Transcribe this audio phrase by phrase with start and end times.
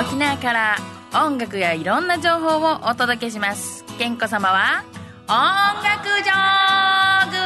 [0.00, 0.76] 沖縄から
[1.12, 4.84] 音楽やいろんな情報をお届けします健子様は
[5.26, 5.34] 音
[5.82, 7.36] 楽ジョーグ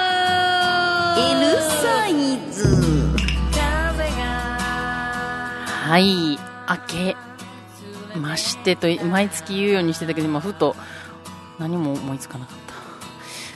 [1.40, 2.12] L サイ
[2.52, 2.68] ズ
[5.88, 6.38] はい、明
[6.86, 7.16] け
[8.18, 10.76] ましてと毎月言うようにしてたけど、今ふと
[11.58, 12.56] 何も思いつかなかっ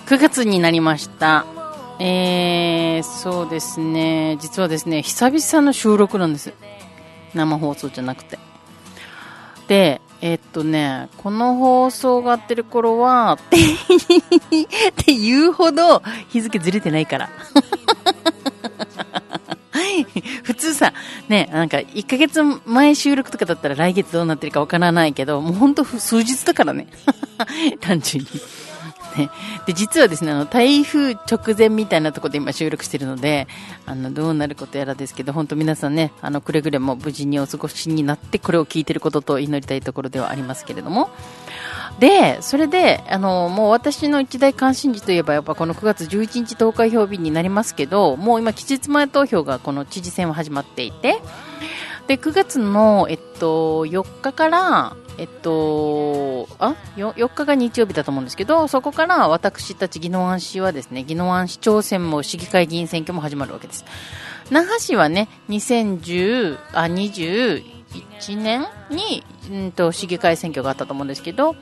[0.07, 0.15] た。
[0.17, 1.47] 9月になりました。
[1.99, 6.53] えー、そうですね、実はですね、久々の収録なんです。
[7.33, 8.39] 生放送じゃなくて。
[9.69, 17.31] で、えっとね、この放送が合ってる頃は、 ってって言うほど日付ずれてないから。
[20.43, 20.93] 普通さ、
[21.29, 26.87] ね、なんか1ヶ月前収録とかだったら来月どうなってるかわからないけど、もうほんと数日だからね。
[27.81, 28.31] 単純に。
[29.17, 29.31] ね、
[29.67, 33.49] で、実はですね、あの、台風直前みたいなところで今収録してるので、
[33.87, 41.11] あの、どうなることやらですけど、本当皆さんね、あの、くれぐれも無事にお過ごしになって、これを聞いてることと祈りたいところではありますけれども。
[41.99, 51.23] で、それで、あの、もう私の一大関心事といえば、やっぱこの9月11日投開票日になりますけど、もう今、期日前投票がこの知事選は始まっていて、
[52.07, 63.85] で、9月の、えっと、4日から、えっと、あ 4, 4日が日曜日だと思うんですけど、そこから私たち宜野湾市はですね、宜野湾市長選も市議会議員選挙も始まるわけです。
[64.51, 67.63] 那覇市はね、2010、あ、21
[68.37, 71.57] 年に、うんと、市議会選挙があったと思うんですけど、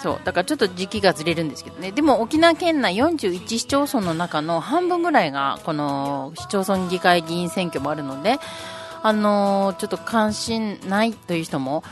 [0.00, 1.90] そう、だからちょっと時期がずれるんですけどね。
[1.90, 8.38] でも沖縄県内41市町村の中の半分ぐらいが、この市町村議会議員選挙もあるので、
[9.02, 11.82] あのちょっと関心ないという人も、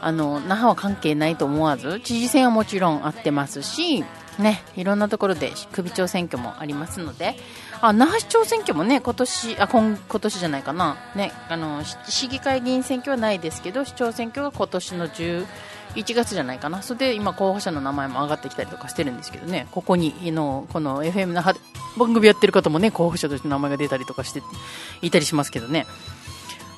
[0.00, 4.04] あの、那覇は関係ないと思わず、知事選はもちろんあってますし、
[4.38, 7.36] ね、いろんなところで首長選挙もありますので、
[7.80, 10.96] あ、那覇市長選挙もね、今年、あ、今、今年じゃないかな。
[11.14, 15.46] ね、あの、市議会議員選挙はないですけど、市長選挙が今年の11
[16.14, 16.82] 月じゃないかな。
[16.82, 21.64] それで今候補者の名前も上がってきたりとかしてるんですけどね、ここに、の、この FM 那覇で
[21.96, 24.42] 番組やってる方もね、候補者として名前が出たりとかして
[25.02, 25.86] いたりしますけどね。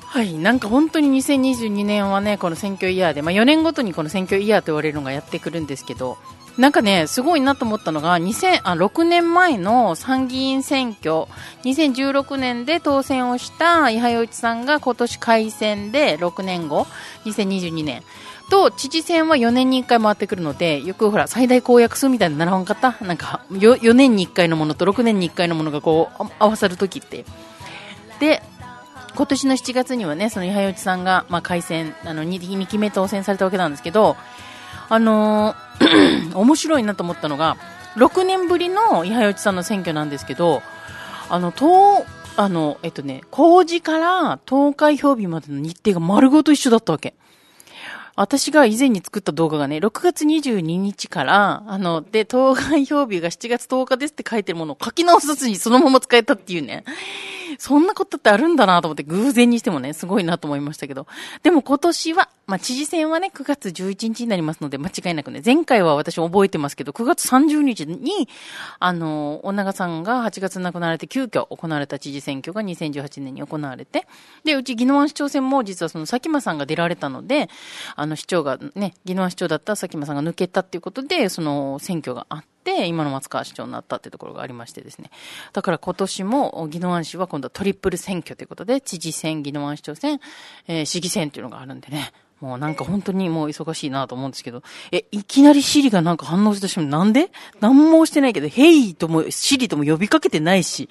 [0.09, 6.17] はい、なんか本当に2022年はね、この選挙イヤーで、まあ、4年ごとにこの選挙イヤーと言われるのがやってくるんですけど、
[6.57, 11.25] なんかね、すごいなと思ったのが、2000あ6年前の参議院選挙、
[11.65, 16.87] 2016年で当選をした伊波洋一さんが今年改選で6年後、
[17.25, 18.01] 2022年。
[18.49, 22.95] と、知事選は4年に1回回ってくるので、よくほら、最大公約数みたいなの習わんかった？
[23.05, 27.25] なんかよ、4年に1回のものと6年に1回のものがこう、合わさるときって。
[28.19, 28.41] で、
[29.17, 34.15] 今年の7月にはね、その伊波内さんが、まあ、改選、あの2、2期目当選されたわけなんですけど、
[34.89, 37.57] あのー 面白いなと思ったのが、
[37.95, 40.61] 6年ぶりの伊波内さんの選挙なんですけど、
[41.29, 42.05] あの、投、
[42.35, 47.15] あの、えっとね、公示から投開票日までの日程が丸ごと一緒だったわけ。
[48.15, 56.83] 私が以前に作った動画がね、6月22日から、あの、で、投開票日が7月10日ですって書いてるものを書き直さずにそのまま使えたっていうね。
[57.57, 61.07] そんなことってあるんだなと思って、偶然にしてもね、すごいなと思いましたけど。
[61.43, 68.29] でも今年は、まあ、知事選はね、9月11日になりますので、間違いなくね、前回は私覚えてますけど、9月30日に、
[68.79, 74.07] あの、お長さんが8月亡くなられて、急遽行われた知事選挙が2018年に行われて、
[74.45, 77.49] で、うち、宜野湾市長選も実はその佐喜真さんが出られたので、
[77.97, 85.11] あの、市長がね、宜野湾市長だった佐喜真さんが抜けたっていうことで、その選挙があって、今の松川市長になったってところがありましてですね。
[85.51, 90.21] だから今年も、宜野湾市は今度はトリプル選挙ということで、知事選、宜野湾市長選、
[90.69, 92.13] えー市議選っていうのがあるんでね。
[92.39, 94.61] もうなんか本当にもう忙しいなと思うんですけど、
[94.91, 97.31] え、いきなりシリがなんか反応したしもなんで？
[97.59, 100.87] 何もしてないけど、ヘイとも、シリとも呼びかけてないし、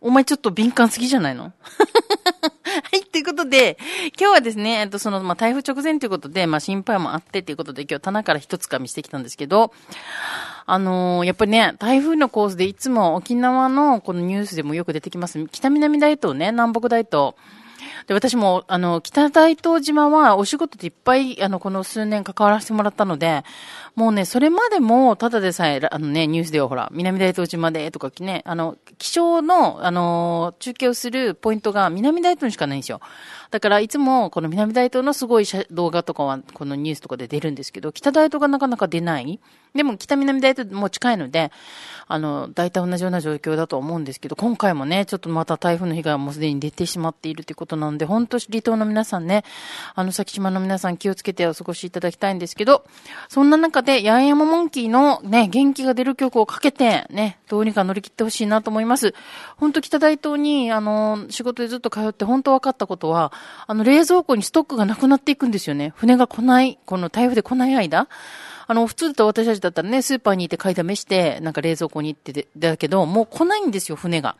[0.00, 1.52] お前ちょっと敏感すぎじゃないの？
[2.84, 3.78] はい、ということで、
[4.20, 9.72] 今日はですね、えっと、その、まあ、台風直前ということで、まあ、心配もあってということで、今日棚から一つかみしてきたんですけど、
[10.66, 15.46] あのーやっぱりね、台風のコースでいつも沖縄のこのニュースでもよく出てきます。
[15.46, 17.34] 北南大東ね、南北大東。
[18.06, 23.44] で、私も、あの、北大東島はお仕事でいっぱい、あの、この数年関わらせてもらったので、
[23.94, 33.00] もうね、それまでも、ただでさえ、あのね、ニュースではほら、南大東島でとかね、あの、気象の、あの、中継をするポイントが南大東にしかないんですよ。
[33.52, 39.38] だから、いつも、この南大東のすごい動画とかは、このニュースとかで出るんですけど、北大東がなかなか出ない。
[39.76, 41.52] でも、北南大東も近いので、
[42.08, 49.44] あの、大体同じような状況だと思うんですけど、今回もね、ちょっとまた台風の被害もすでに出てしまっているということなんで、本当離島の皆さんね、
[49.94, 52.84] あの、先島の皆さん気をつけてお過ごしいただきたいんですけど、
[53.28, 59.14] そんな中で、八重山モンキーのね、元気が出る曲をかけて、ね、どうにか乗り切ってほしいなと思います。
[59.58, 63.30] 本当北大東に、あの、仕事でずっと通って本当分かったことは、
[63.66, 65.92] あの、冷蔵庫にストックがなくなっていくんですよね。
[65.96, 68.08] 船が来ない、この台風で来ない間。
[68.66, 74.36] あの、普通だと私たちだったらね、スーパーに行って買いだめして、なんか冷蔵庫に行って、だけど、もう来ないんですよ、船が。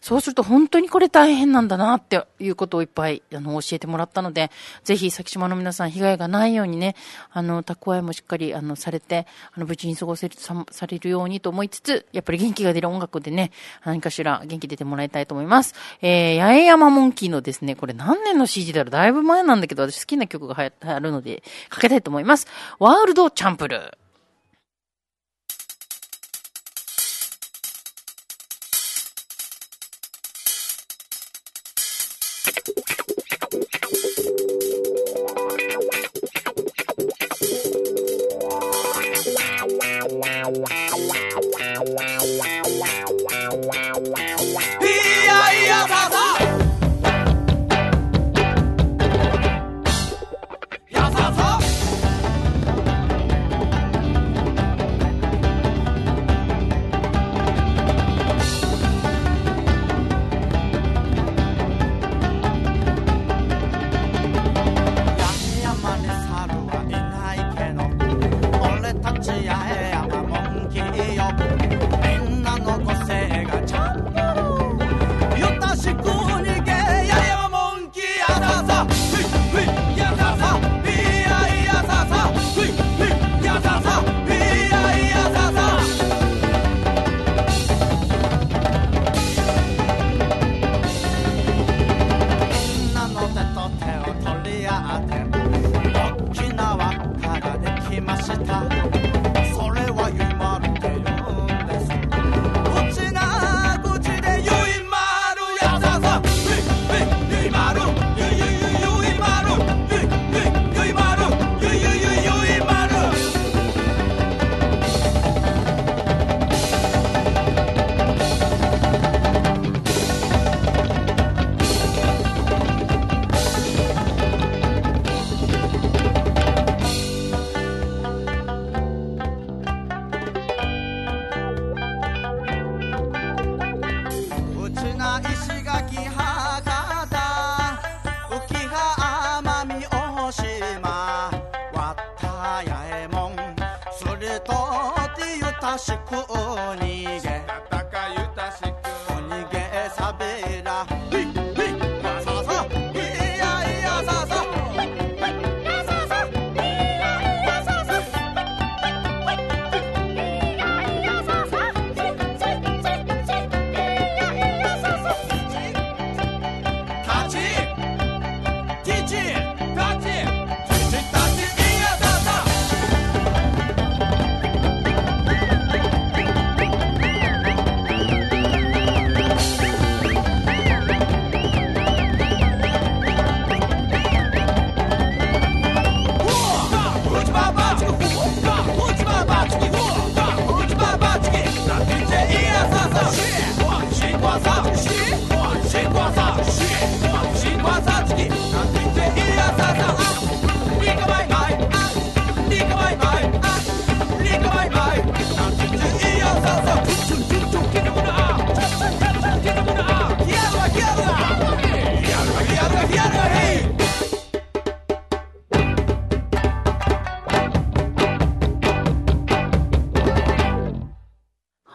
[0.00, 4.50] そうすると本当にこれ大変なんだなっていうことをいっぱいあの教えてもらったので、
[4.82, 6.96] ぜひ先島の皆さん被害がないようにね、
[7.30, 13.52] あの、蓄えもしっかりあのされて、あの、無事に過ごせる、さされるようにと思いつつ、やっぱり元気が出る音楽でね、
[13.84, 15.74] 何かしら元気出てもらいたいと思います。
[16.00, 22.46] えー、八重山モンキーのですね、これ何年の CD だろうだいぶ前なんだけど、私好きな曲があるので、かけたいと思います。
[22.78, 23.99] ワールドチャンプルー。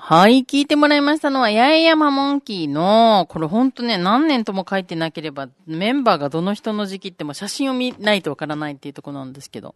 [0.07, 9.73] はい、聞いてもらいましたのは、八重山モンキーの、これほんとね、何年とも書いてなければ、メンバーがどの人の時期っても写真を見ないとわからないっていうとこなんですけど、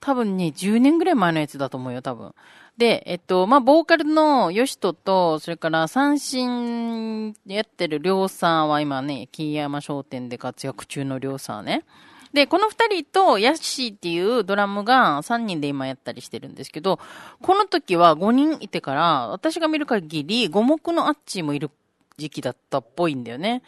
[0.00, 2.34] 多分ね、10年ぐらい前のやつだと思うよ、多分。
[2.78, 11.84] で、えっと、まあ、ボーカルのヨシトと、それから三振やってるりょうさんは今ね、金山商店で活躍中のりょうさんね。
[12.32, 17.00] で、この二人とヤッシーっていうドラムが三人で今やったりしてるんですけど、
[17.42, 21.70] この時は五人いてから、私が見る限り五目のあっちもいる
[22.18, 23.62] 時期だったっぽいんだよね。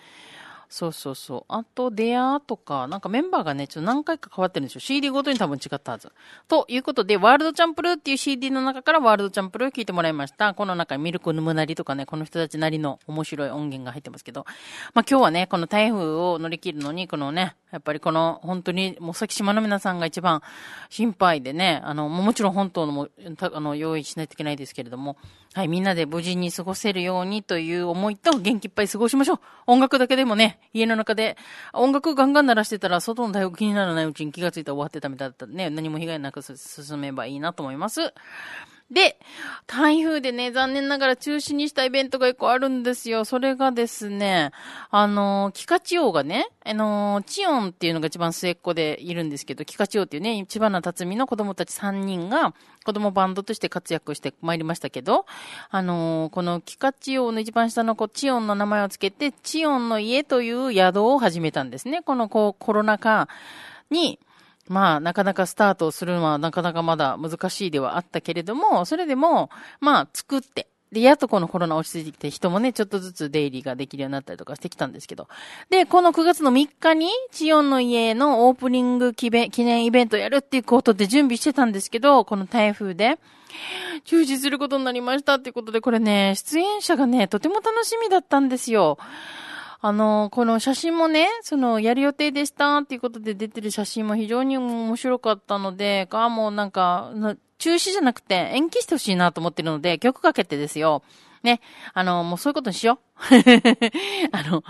[0.72, 1.44] そうそうそう。
[1.48, 4.80] あと、デアとか、なんかメンバーがね、ちょっと何回か変わってるんですよ。
[4.80, 6.10] CD ごとに多分違ったはず。
[6.48, 10.54] ということで、ワールドチャンプルーっていう CD の中からワールドチャンプルーを聞いてもらいました。
[10.54, 14.46] この中にミルクヌムナリとかね、この人たちなりの面白い音源が入ってますけど。
[14.94, 20.40] まあ今日はね、この台風を乗り切るのに、このね、やっぱりこの、本当に、もう先島の皆さんが一番
[20.88, 23.08] 心配でね、あの、もちろん本当のも、
[23.40, 25.18] あの、用意しないといけないですけれども、
[25.54, 29.40] はい、みんなで無事に過ごせるようにという思いと元気いっぱい過ごしましょう。
[29.66, 31.36] 音楽だけでもね、家の中で
[31.74, 38.14] 音楽ガンガン鳴らしてたら、外の台風気にならないうちに気がついたら終わってたみたいだったらね、何も被害なく進めばいいなと思います。
[38.92, 39.18] で、
[39.66, 43.24] 台風でね、残念ながら中止にしたイベントが一個あるんですよ。
[43.24, 44.50] それがですね、
[44.90, 55.24] あの、キカチオウがね、あの、チオンっていうのが一番末っ子でいるんですけど、キカチオウっていうね、千葉な辰巳の子供たち3人が、子供バンドとして活躍してまいりましたけど、
[55.70, 62.02] あのこのキカチオウの一番下の子、チオンの名前をつけて、チオンの家という宿を始めたんですね。
[62.02, 63.28] このこうコロナ禍
[63.90, 64.18] に、
[64.68, 69.50] まあ、なかなかスタートするのはなかなかまだ難しいではあったけれども、それでも、
[69.80, 75.26] まあ、作って、で、やっとこのコロナ落ち着いてきて、人もね、ちょっとずつ出入りができるようになったりとかしてきたんですけど。
[75.70, 83.18] で、この9月の3日に、チオンの家のオープニング記念イベントやるっていうことで準備してたんですけど、この台風で、
[84.04, 88.98] 中止することになりましたっていうことで、これね、出演者がね、とても楽しみだったんですよ。
[89.84, 97.10] あの、この写真もね、その、やる予定でしたっていうことで出てる写真も非常に面白かったので、あ、もうなんか、
[97.58, 101.02] 中止じゃなくて延期してほしいなと思ってるので、曲かけてですよ。
[101.42, 101.60] ね。
[101.94, 103.34] あの、もうそういうことにしよう。
[104.30, 104.62] あの、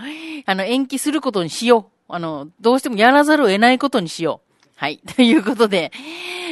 [0.47, 2.13] あの、延期することにしよう。
[2.13, 4.52] あの、どうしてもやらざるを得ないことにしよう。
[4.83, 4.97] はい。
[5.15, 5.93] ということで、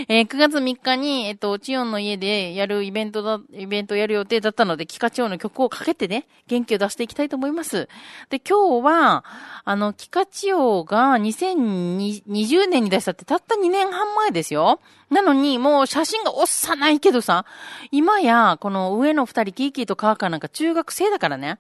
[0.08, 7.90] えー、9月3日に、えっと、チオンの家でやるイベントだ、イベントをやる予定だったので、キカチオンの曲をかけてね、元気を出していきたいと思います。
[8.30, 9.26] で、今日は、
[9.66, 14.80] あの、キカチオが2020年に出したってたった2年半前ですよ。
[15.10, 17.44] なのに、もう写真がおっさないけどさ、
[17.92, 21.60] 今や、この上の二人、キーキーとカーカーなんか中学生だからね。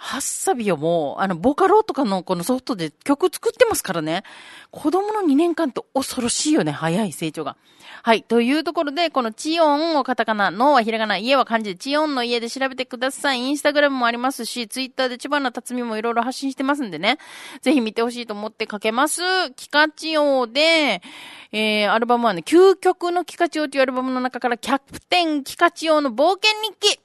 [0.00, 4.22] ハッサビをもう、あの、ボカロとかのこのソフトで曲作ってますからね。
[4.70, 6.70] 子供の2年間って恐ろしいよね。
[6.70, 7.56] 早い成長が。
[8.04, 8.22] はい。
[8.22, 13.40] というところで、このチオンをカタカナ、ノーはひらがな、家は漢字で、チオンの家で調べてください。
[13.40, 17.18] インスタグラムもありますし、ツイッターで千葉の辰巳もいろいろ発信してますんでね。
[17.60, 19.20] ぜひ見てほしいと思ってかけます。
[19.56, 21.02] キカチオで、
[21.50, 27.00] えー、アルバムはね、究極のキカチオというアルバムの中から、キャプテンキカチオの冒険日記。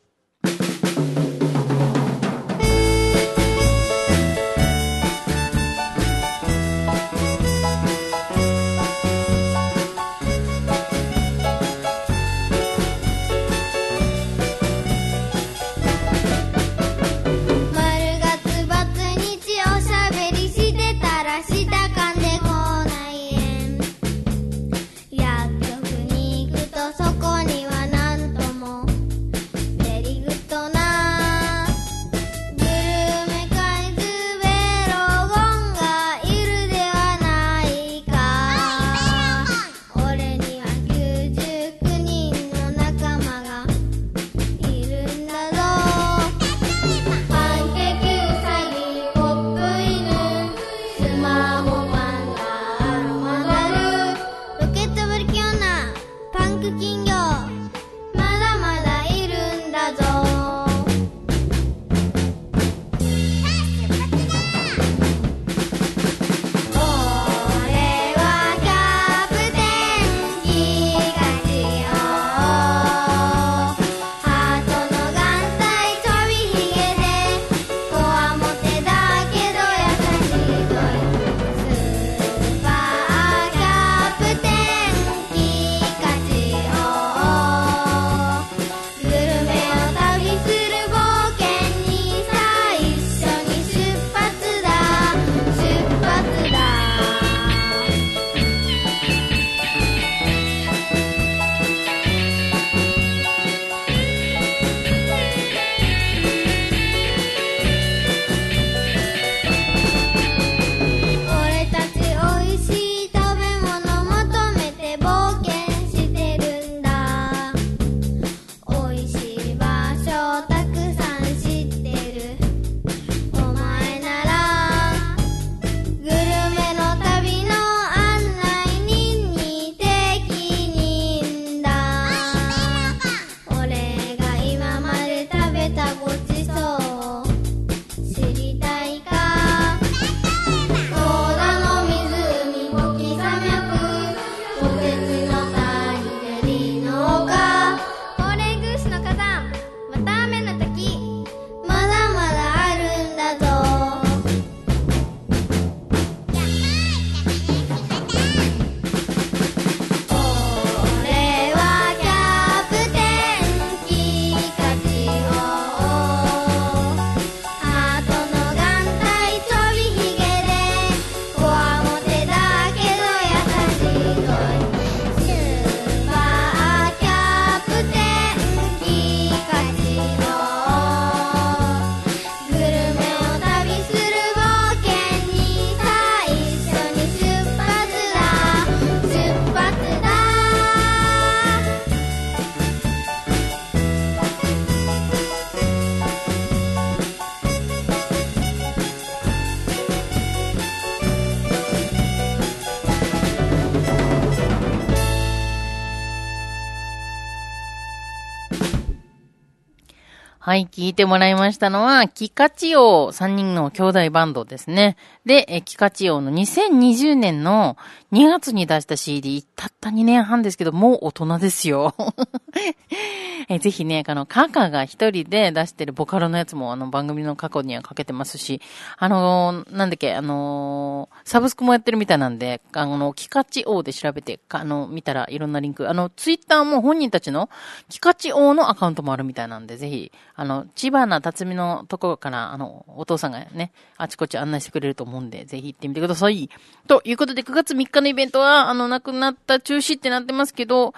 [210.45, 214.97] はい、聞いてもらいましたのは、キカチオ3人の兄弟バンドですね。
[215.25, 217.77] で、えキカチオの2020年の
[218.11, 221.95] 2月に出した CD、たった2年半ですけど、もう大人ですよ。
[223.49, 228.61] えぜひね、あの、カカが一人で出してるボカロのやつも、あの、番組の過去にはかけてますし、
[228.97, 237.49] あのー、なんだっけ、あのー、サブスクもやってるみたいなんで、あの、キカチオで調べて、あの、見たらいろんなリンク、あの、ツイッターも本人たちの
[237.89, 246.49] キカチオのアカウントもあるみたいなんで、ぜひ、あの、千葉な辰巳のところから、あの、お父さんがね、あちこち案内してくれると思うんで、ぜひ行ってみてください。
[246.87, 250.93] ということで、9月3日のイベントは、あの、亡くなった中止ってなってますけど、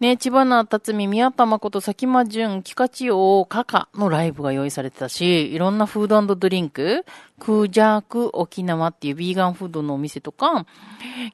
[0.00, 7.04] ね、千葉な辰巳、宮田誠、崎間淳、キカチオ、カカのライブが用意されてたし、いろんなフードドリンク、
[7.38, 10.66] クジャーク沖縄っていうビーガンフードのお店とか、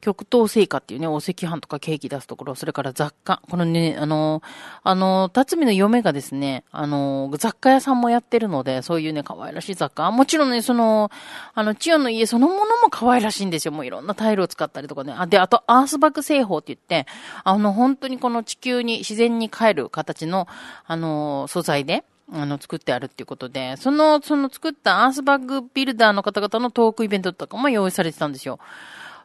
[0.00, 3.42] 極東製菓っていうね、お赤飯とかケーキ出すところ、それから雑貨。
[3.50, 4.42] このね、あの、
[4.82, 10.10] あの、辰巳の嫁がですね、あの、雑貨屋さんもやってるので、そういうね、可愛らしい雑貨。
[10.10, 11.10] もちろんね、その、
[11.54, 13.72] あの、千代の家そのものも可愛らしいんですよ。
[13.72, 15.14] もういろんなタイルを使ったりとかね。
[15.16, 17.10] あ、で、あと、アースバック製法って言って、
[17.42, 20.48] あの、本当にこの地球に自然に帰る形の、
[20.86, 28.58] あの、素材で、あの、作ってあるっていうことで、その、その作ったアースバッグビルダーの方々のトークイベントとかも用意されてたんですよ。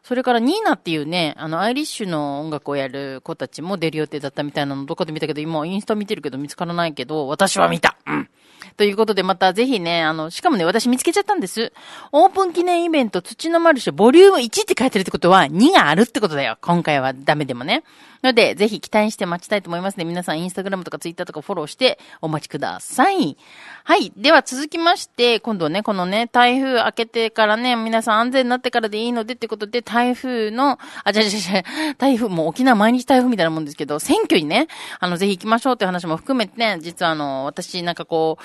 [0.02, 8.28] それからニーナっていうね、あの、アイリッシュの音楽をやる子たちも出る予定だったみたいなのどっかで見たけど、今インスタ見てるけど見つからないけど、私は見たうん。
[8.76, 11.72] ということで、またぜひね、あの、しかもね、私見つけちゃったんです。
[12.12, 16.58] オープン記念イベント、土のマルシェ、ボリューム1って書いてるってことは、2があるってことだよ。
[16.60, 17.84] 今回はダメでもね。
[18.22, 20.04] ので、ぜひ期待して待ちたいと思いますね。
[20.04, 23.36] 皆さん、インスタグラムとかツイッターとかフォローしてお待ちください。
[23.84, 24.12] はい。
[24.16, 31.62] では続きまして、今度ね、このね、台風明けてからね、皆さん安全になってからでいいのでってことで、台風の、あ、じゃじゃじゃ、
[31.96, 34.68] 台風、もう沖縄毎日台風みたいなもんですけど、選挙にね、
[34.98, 38.44] あの、ぜひ行きましょうって話も含めてね、実はあの、私なんかこう、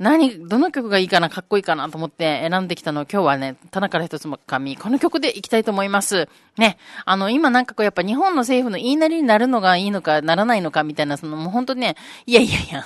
[0.00, 6.28] 何、どの曲がいいかな、かっこいいかなと思って選んできたの今日はね、田中ら一つも紙、この曲でいきたいと思います。
[6.56, 11.94] ね、あの、今なんかこうやっぱ日本の政府の言いなりになるのがいいのかならないのかみたいな、そのもう本当ね、
[12.26, 12.84] いやいやいや、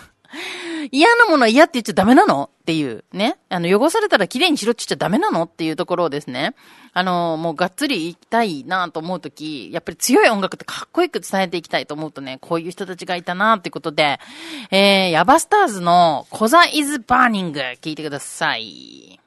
[0.90, 2.50] 嫌なものは嫌って言っちゃダメなの？
[2.62, 3.38] っていう、ね。
[3.48, 5.44] あの、汚されたら綺麗にしろって言っちゃダメなの？
[5.44, 6.54] っていうところをですね。
[6.92, 14.18] あの、もうがっつり行きたいなと思うとき、やっぱり強い音楽ってかっこよく伝えていきたいと思うとね、こういう人たちがいたなっていうことで、
[14.70, 19.20] えー、ヤバスターズのコザイズバーニング聞いてください。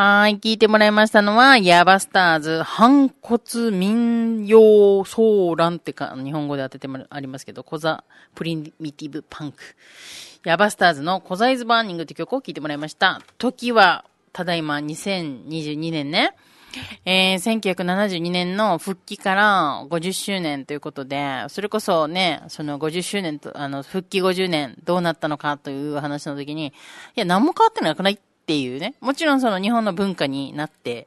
[0.00, 8.04] はい、聞いてもらいましたのは、ヤバスターズ、反骨民謡ソーランってか、日本語で当ててもありますけど、コザ
[8.36, 9.58] プリミティブパンク。
[10.44, 13.20] ヤバスターズのコザイズバーニングって曲を聴いてもらいました。
[13.38, 16.36] 時は、ただいま2022年ね。
[17.04, 26.72] えー、1972年の復帰から50周年ということで、それこそね、その50周年と、あの、復帰50年どうなったのかという話の時に、い
[27.16, 31.06] や、何も変わってなくないっていうね、もちろんその日本の文化になって、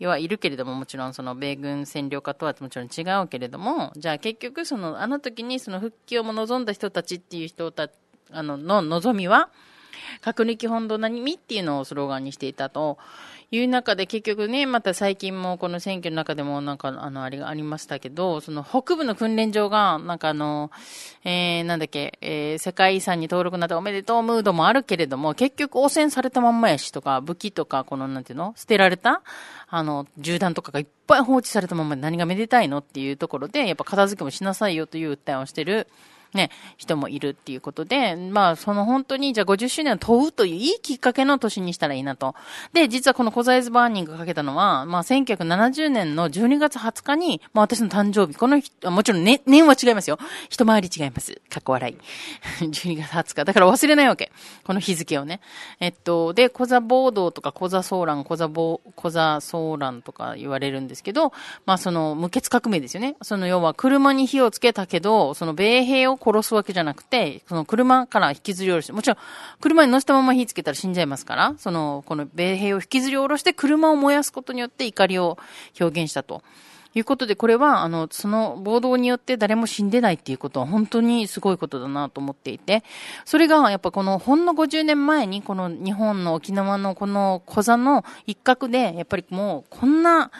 [0.00, 7.90] はいるけれども、もちろんその米軍占領下とはもちろん違うけれども、じゃあ結局その、あの時にその復帰をも望んだ人たちっていう人た
[8.32, 9.50] あの、の望みは、
[10.20, 12.98] 核抜き本土何みっていうのをスローガンにしていたと
[13.52, 20.70] いう中で結局ね、また最近もこの選挙の中でもなんかあの、あれがありましたけど、その北部の訓練場が、なんかあの、
[21.24, 29.22] えー、なんだっけ、えー、世界遺産に登録なっておめでとうムードもあるけれども、結局汚染されたまんまやしとか、武器とか、このなんていうの捨てられた
[29.68, 35.88] あの、銃弾とかがいっぱい放置されたままで何がめでたいのっていうところで、やっぱ片付けもしなさいよという訴えをしてる、
[36.32, 42.34] ね、人もいるっていうことで、まあ、その本当に、じゃあ50周年を問うといういいきっかけの年にしたらいいなと。
[42.72, 50.18] で、実はこのコザイズバーニングかけたのは、まあ、1970年の12月20日に、まあ、私の誕生日、この日、もちろん、ね、年は違いますよ。
[50.48, 51.40] 一回り違います。
[51.48, 51.96] かっこ笑い。
[52.64, 53.44] 12月20日。
[53.44, 54.30] だから忘れないわけ。
[54.64, 55.40] この日付をね。
[55.80, 61.32] えっと、で、コザ暴動とか、コザソーラン、コザボ、コザソーランとか言われるんですけど、
[61.66, 63.16] まあ、その、無血革命ですよね。
[63.22, 69.16] その、要は、車に火をつけたけど、その、米兵を殺すわけじゃなくて、その車から引きずり下ろして、もちろん、
[69.60, 75.38] 車に乗せたまま火つけたら死んじゃいますから、その、この米兵を引きずり下ろして車を燃やすことによって怒りを
[75.80, 76.42] 表現したと。
[76.92, 82.82] いうことで、これは、あの、その暴動によって誰も死んでないっていうことは本当にすごいことだなと思っていて、
[83.24, 90.32] それがやっぱこのほんの50年前にこの日本の沖縄のこの小座の一角で、やっぱりもうこんな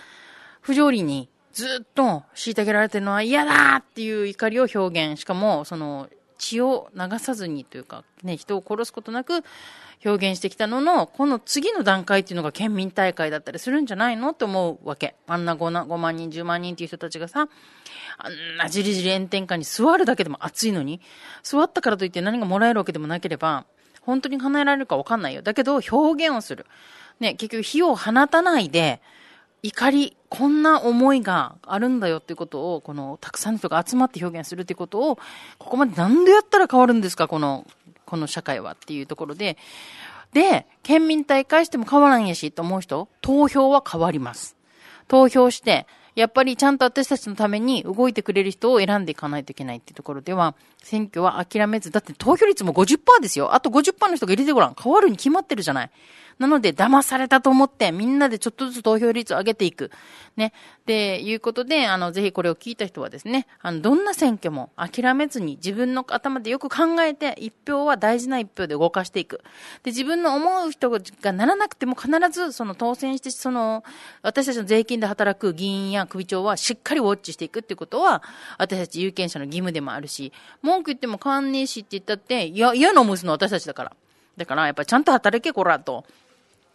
[0.60, 4.78] 不条理にずっと虐げられてるのは嫌だっていう怒りを表
[5.12, 5.20] 現。
[5.20, 6.08] しかも、その、
[6.38, 9.44] 血を流さずにというか、ね、人を殺すことなく
[10.04, 15.14] 表現してきたのの、この次の段階っていうのが県民大会だったりするんじゃないのって思うわけ。
[15.26, 17.48] あんな 5, 5万人、10万人っていう人たちがさ、
[18.16, 21.02] あんなじりじり炎天下に座るだけでも暑いのに、
[21.42, 23.66] 座ったからといって何がもらえるわけでもなければ、
[24.00, 25.42] 本当に叶えられるかわかんないよ。
[25.42, 26.64] だけど表現をする。
[27.20, 29.02] ね、結局火を放たないで、
[29.62, 35.16] 怒り、こんな思いがあるんだよっていうことを、この、たくさんの人が集まって表現するっていうことを、
[35.58, 37.66] ここまでなんでやったら変わるんですか、この、
[38.06, 39.58] この社会はっていうところで、
[40.32, 44.56] で、県民大会しても変わらんやしと思う人、投票は変わります。
[45.08, 53.54] 投票して、やっぱりちゃんと私たちのために動いてくれる人を選んでいかないといけないっていうところでは、選挙は諦めず、だって投票率も50%ですよ。
[53.54, 54.74] あと50%の人が入れてごらん。
[54.80, 55.90] 変わるに決まってるじゃない。
[56.40, 59.90] なので、騙されたと思って、みんなでちょっとずつ投票率を上げていく。
[60.36, 60.54] ね。
[60.86, 69.42] で、いうことで、あの、ぜひこれを聞いた人はですね、あの、どんな選挙も諦めずに自分の頭でよく考えて、一票は大事な一票で動かしていく。
[69.82, 70.98] で、自分の思う人が
[71.34, 73.84] ならなくても必ず、その当選して、その、
[74.22, 78.22] 私たちの税金で働く議員や首長はしっかりウォッチしていくってことは、
[78.56, 83.92] 私たち有権者の義務でもあるし、文句言っても変わんねって言ったって、いや、嫌な思いするの私たちだから。
[84.38, 86.06] だから、やっぱちゃんと働け、こら、と。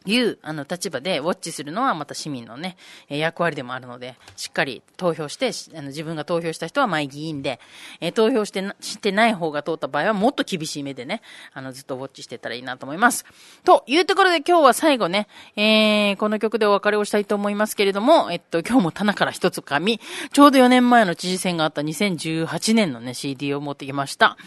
[0.05, 2.77] いう、あの、立場でウォッチするのはまた市民のね、
[3.09, 7.59] 役割でもあるので、しっかり投票して、あの自分が投票した人は前議員で、
[8.01, 11.21] え、投票してな、してない方が通った場合はもっと厳しい目でね、
[11.53, 13.25] あの、ずっとウォッチしてたらいいなと思います。
[13.63, 19.99] というところで今日は最後ね、えー、この曲でお別れをしたいと思いますけれども、えっと、今日も棚から一つ紙、
[20.31, 24.37] ちょうど4年前の知事選があった2018年のね、CD を持ってきました。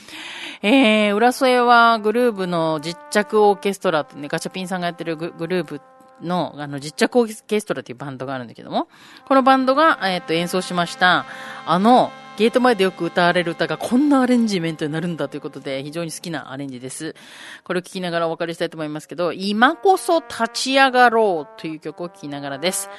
[0.62, 5.80] えー、浦添はグルーブの実着オーケストラってね、ガチャピンさんがやってるグルールーブ
[6.22, 8.88] の、あの、実着オーケストラっていうバンドがあるんだけども、
[9.26, 11.26] このバンドが、えっ、と、演奏しました、
[11.66, 17.16] あの、ゲート前でよく歌われる歌がこんなアレンジメントになるんだということで、非常に好きなアレンジです。
[17.64, 22.90] これを聴きながらお別れしたいと思いますけど、今こそ立ち上がろうという曲を聴きながらです。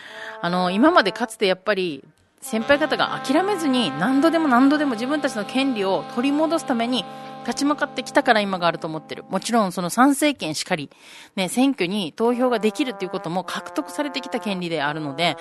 [0.41, 2.03] あの、今までかつてやっぱり、
[2.41, 7.03] 先輩方が諦めずに何度でも何度でも自分たちの権利を取り戻すために
[7.49, 9.25] 立ち向かってきたから今があると思ってる。
[9.27, 10.91] もちろんその参政権しかり、
[11.35, 15.35] ね、選挙に投票ができるっていうことも獲得されてきた権利であるので、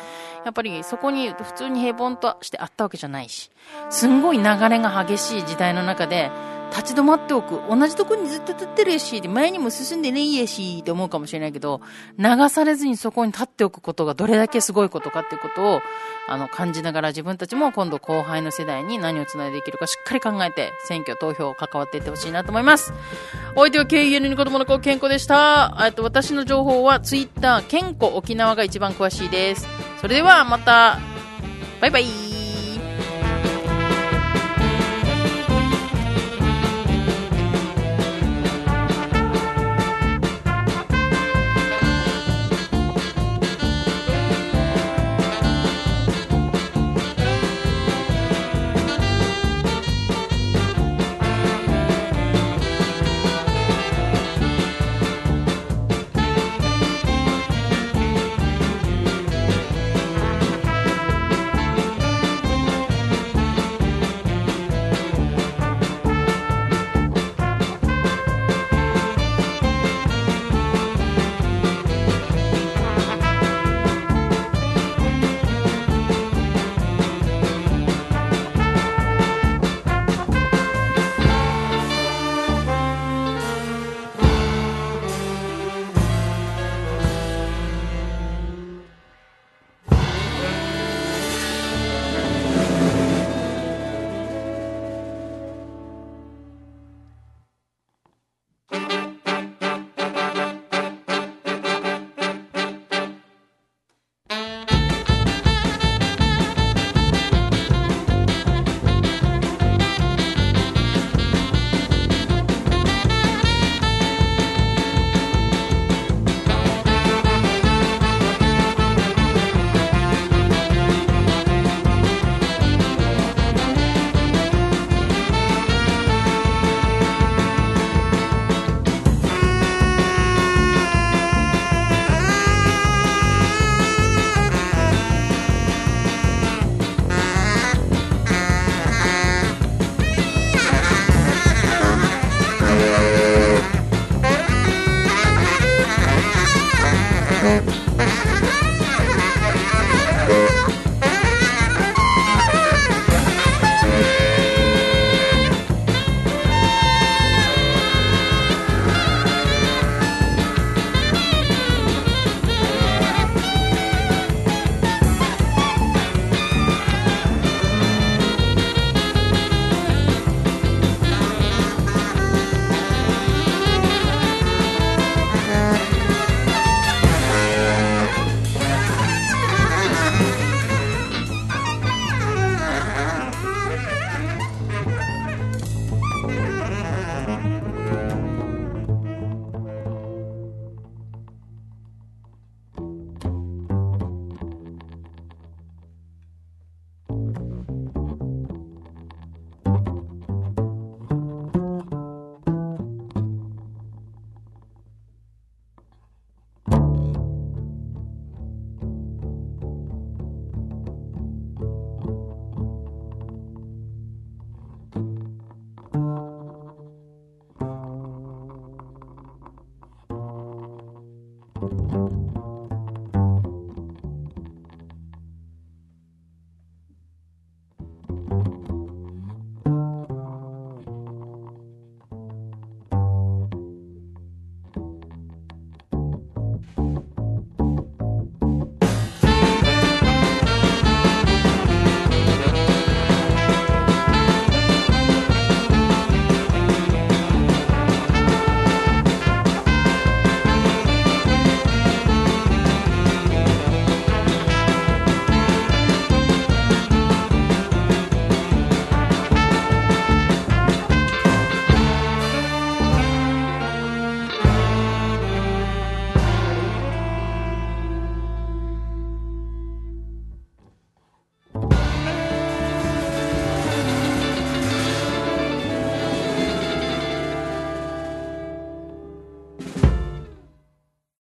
[0.45, 3.51] やっぱりそこに普通に平凡としてあったわけじゃないし、
[3.91, 6.31] すんごい流れが激しい時代の中で、
[6.71, 7.61] 立ち止まっておく。
[7.69, 11.81] 同じとこにずっと立ってるし、前にも進んでねえし、って思うかもしれないけど、
[12.19, 15.81] 流されずにそこに立っておくことがどれだけすごいことかっていうことを、
[16.29, 22.93] あの、感じながら自分たちも今度後輩の世代に何を繋いでいけるかしっかり考えて、選挙、投票、関わっていってほしいなと思います。
[23.57, 25.77] お相手は KEN に子供の子、健康でした。
[25.85, 29.67] えっと、私の情報は Twitter、健康沖縄が一番詳しいです。
[30.01, 30.99] それではまた、
[31.81, 32.28] バイバイ